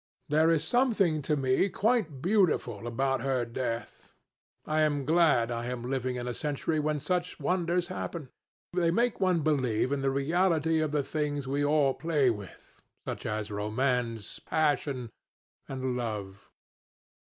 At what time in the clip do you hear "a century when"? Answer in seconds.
6.27-6.99